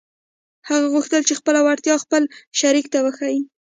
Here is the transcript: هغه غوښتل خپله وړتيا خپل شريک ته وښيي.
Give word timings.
هغه 0.69 0.87
غوښتل 0.93 1.21
خپله 1.39 1.59
وړتيا 1.65 1.95
خپل 2.03 2.23
شريک 2.59 2.85
ته 2.93 2.99
وښيي. 3.05 3.39